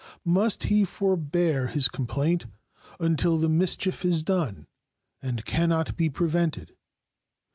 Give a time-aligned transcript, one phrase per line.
[0.25, 2.47] Must he forbear his complaint
[2.99, 4.65] until the mischief is done
[5.21, 6.75] and can not be prevented?